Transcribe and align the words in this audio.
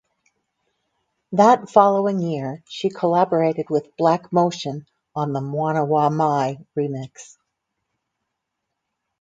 That 1.33 1.69
following 1.69 2.17
year 2.19 2.63
she 2.67 2.89
collaborated 2.89 3.69
with 3.69 3.95
Black 3.97 4.33
Motion 4.33 4.87
on 5.15 5.31
the 5.31 5.41
"Mwana 5.41 5.85
Wa 5.87 6.09
Mai" 6.09 6.57
remix. 6.75 7.37